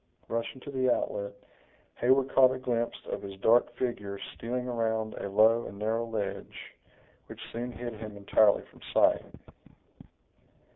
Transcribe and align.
Rushing 0.29 0.59
to 0.61 0.71
the 0.71 0.91
outlet, 0.91 1.33
Heyward 1.97 2.29
caught 2.33 2.51
a 2.55 2.57
glimpse 2.57 2.97
of 3.11 3.21
his 3.21 3.39
dark 3.41 3.71
figure 3.77 4.17
stealing 4.33 4.67
around 4.67 5.13
a 5.13 5.29
low 5.29 5.67
and 5.67 5.77
narrow 5.77 6.07
ledge, 6.07 6.73
which 7.27 7.39
soon 7.51 7.71
hid 7.71 7.93
him 7.93 8.17
entirely 8.17 8.63
from 8.63 8.81
sight. 8.91 9.23